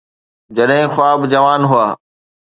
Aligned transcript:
جڏهن 0.55 0.85
خواب 0.95 1.19
جوان 1.31 1.61
هئا. 1.71 1.87